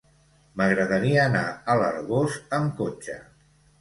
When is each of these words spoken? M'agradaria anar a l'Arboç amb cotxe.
M'agradaria 0.61 1.21
anar 1.25 1.43
a 1.73 1.75
l'Arboç 1.81 2.39
amb 2.61 2.75
cotxe. 2.81 3.19